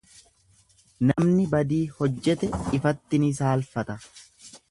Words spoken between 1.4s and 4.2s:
badii hojjete ifatti ni saalfata.